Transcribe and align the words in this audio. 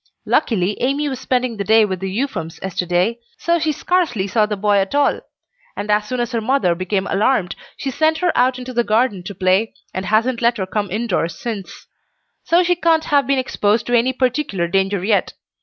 Luckily, 0.25 0.81
Amy 0.81 1.07
was 1.09 1.19
spending 1.19 1.57
the 1.57 1.63
day 1.63 1.85
with 1.85 1.99
the 1.99 2.09
Uphams 2.23 2.59
yesterday, 2.63 3.19
so 3.37 3.59
she 3.59 3.71
scarcely 3.71 4.25
saw 4.25 4.47
the 4.47 4.57
boy 4.57 4.77
at 4.77 4.95
all; 4.95 5.21
and 5.77 5.91
as 5.91 6.07
soon 6.07 6.19
as 6.19 6.31
her 6.31 6.41
mother 6.41 6.73
became 6.73 7.05
alarmed, 7.05 7.55
she 7.77 7.91
sent 7.91 8.17
her 8.17 8.35
out 8.35 8.57
into 8.57 8.73
the 8.73 8.83
garden 8.83 9.21
to 9.21 9.35
play, 9.35 9.75
and 9.93 10.07
hasn't 10.07 10.41
let 10.41 10.57
her 10.57 10.65
come 10.65 10.89
indoors 10.89 11.37
since, 11.37 11.85
so 12.43 12.63
she 12.63 12.73
can't 12.75 13.03
have 13.03 13.27
been 13.27 13.37
exposed 13.37 13.85
to 13.85 13.93
any 13.95 14.11
particular 14.11 14.67
danger 14.67 15.03
yet. 15.03 15.33